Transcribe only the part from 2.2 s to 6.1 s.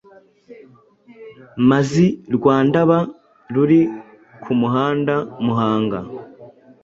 rwa Ndaba, ruri ku muhanda Muhanga–